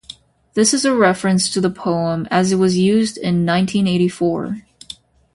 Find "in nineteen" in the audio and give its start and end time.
3.19-3.85